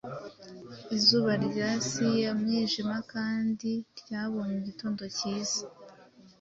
Izuba 0.97 1.31
ryasize 1.45 2.23
umwijima 2.35 2.95
kandi 3.13 3.71
ryabonye 3.99 4.55
igitondo 4.59 5.03
cyiza, 5.17 5.61